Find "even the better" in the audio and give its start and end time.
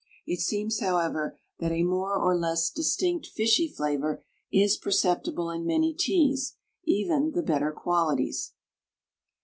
6.83-7.71